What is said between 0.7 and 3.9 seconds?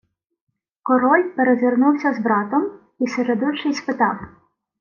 Король перезирнувся з братом, і середульший